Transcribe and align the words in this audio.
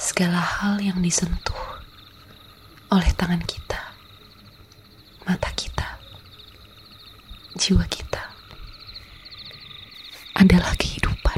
segala 0.00 0.40
hal 0.40 0.80
yang 0.80 1.04
disentuh 1.04 1.60
oleh 2.88 3.12
tangan 3.20 3.44
kita, 3.44 3.92
mata 5.28 5.52
kita, 5.52 6.00
jiwa 7.60 7.84
kita 7.84 8.32
adalah 10.40 10.72
kehidupan. 10.80 11.36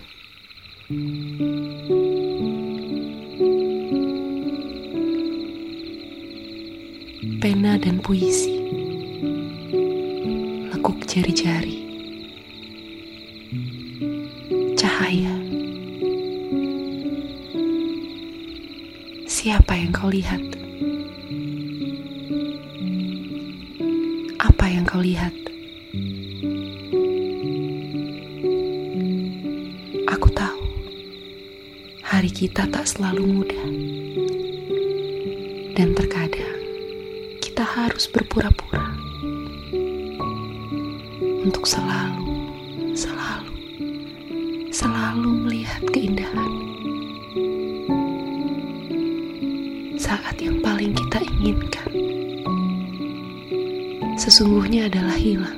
Pena 7.43 7.75
dan 7.83 7.99
puisi, 7.99 8.63
lekuk 10.71 11.03
jari-jari, 11.11 11.83
cahaya. 14.79 15.42
Siapa 19.43 19.75
yang 19.75 19.91
kau 19.91 20.07
lihat? 20.07 20.39
Apa 24.39 24.71
yang 24.71 24.87
kau 24.87 25.03
lihat? 25.03 25.35
Aku 30.15 30.31
tahu 30.31 30.63
hari 32.07 32.31
kita 32.31 32.71
tak 32.71 32.87
selalu 32.87 33.43
mudah, 33.43 33.67
dan 35.75 35.91
terkadang 35.99 36.63
kita 37.43 37.67
harus 37.67 38.07
berpura-pura 38.15 38.95
untuk 41.43 41.67
selalu, 41.67 42.47
selalu, 42.95 43.55
selalu 44.71 45.31
melihat 45.43 45.83
keindahan. 45.91 46.72
Saat 50.13 50.37
yang 50.45 50.61
paling 50.61 50.93
kita 50.93 51.25
inginkan 51.25 51.89
sesungguhnya 54.21 54.93
adalah 54.93 55.17
hilang. 55.17 55.57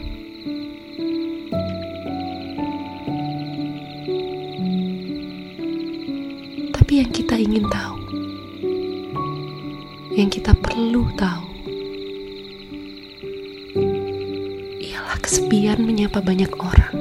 Tapi 6.71 7.03
yang 7.03 7.11
kita 7.11 7.35
ingin 7.35 7.67
tahu, 7.67 7.99
yang 10.15 10.31
kita 10.31 10.55
perlu 10.55 11.11
tahu, 11.19 11.47
ialah 14.79 15.19
kesepian 15.19 15.83
menyapa 15.83 16.23
banyak 16.23 16.55
orang. 16.63 16.95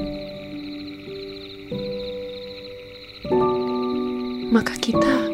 Maka 4.49 4.73
kita 4.81 5.32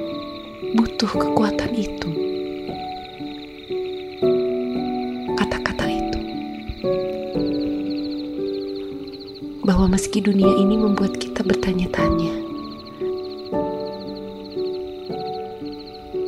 butuh 0.59 1.07
kekuatan 1.07 1.71
itu. 1.71 2.11
Kata-kata 5.39 5.85
itu. 5.87 6.19
Bahwa 9.63 9.87
meski 9.87 10.19
dunia 10.19 10.51
ini 10.59 10.75
membuat 10.75 11.15
kita 11.15 11.47
bertanya-tanya. 11.47 12.35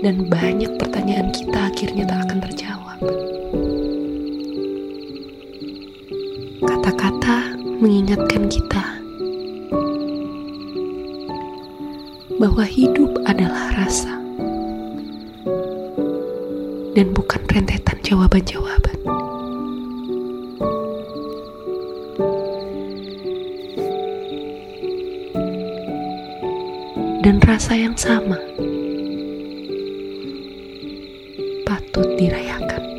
Dan 0.01 0.25
banyak 0.31 0.79
pertanyaan 0.79 1.29
kita 1.35 1.67
akhirnya 1.67 2.07
tak 2.07 2.19
akan 2.25 2.39
terjawab. 2.47 2.99
Kata-kata 6.63 7.53
mengingatkan 7.83 8.47
kita 8.47 9.01
bahwa 12.41 12.65
hidup 12.65 13.21
adalah 13.29 13.69
rasa 13.77 14.20
dan 16.91 17.15
bukan 17.15 17.41
rentetan 17.47 17.97
jawaban-jawaban. 18.03 18.99
Dan 27.21 27.37
rasa 27.45 27.77
yang 27.77 27.95
sama 27.95 28.41
patut 31.63 32.07
dirayakan. 32.19 32.90